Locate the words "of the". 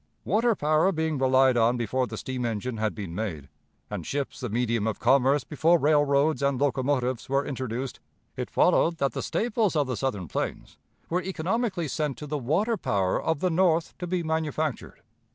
9.75-9.95, 13.21-13.51